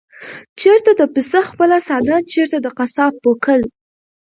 [0.59, 3.61] چېرته د پسه خپله ساه، چېرته د قصاب پوکل؟